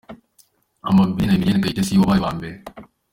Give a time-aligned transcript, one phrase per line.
[0.87, 2.55] Amabilis na Emilienne Kayitesi wabaye uwa mbere.